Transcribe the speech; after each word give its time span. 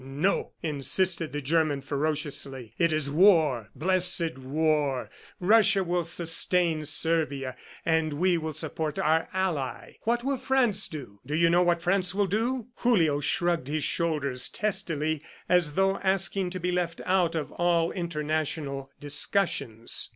"No," 0.03 0.53
insisted 0.63 1.31
the 1.31 1.43
German 1.43 1.81
ferociously. 1.81 2.73
"It 2.79 2.91
is 2.91 3.11
war, 3.11 3.69
blessed 3.75 4.35
war. 4.39 5.11
Russia 5.39 5.83
will 5.83 6.05
sustain 6.05 6.85
Servia, 6.85 7.55
and 7.85 8.13
we 8.13 8.35
will 8.39 8.55
support 8.55 8.97
our 8.97 9.27
ally.... 9.31 9.97
What 10.01 10.23
will 10.23 10.37
France 10.39 10.87
do? 10.87 11.19
Do 11.23 11.35
you 11.35 11.51
know 11.51 11.61
what 11.61 11.83
France 11.83 12.15
will 12.15 12.25
do?"... 12.25 12.69
Julio 12.77 13.19
shrugged 13.19 13.67
his 13.67 13.83
shoulders 13.83 14.49
testily 14.49 15.21
as 15.47 15.73
though 15.73 15.97
asking 15.97 16.49
to 16.49 16.59
be 16.59 16.71
left 16.71 16.99
out 17.05 17.35
of 17.35 17.51
all 17.51 17.91
international 17.91 18.89
discussions. 18.99 20.09